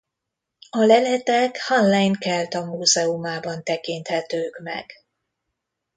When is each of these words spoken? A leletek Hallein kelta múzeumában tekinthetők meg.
A 0.69 0.77
leletek 0.79 1.57
Hallein 1.61 2.13
kelta 2.15 2.65
múzeumában 2.65 3.63
tekinthetők 3.63 4.59
meg. 4.59 4.85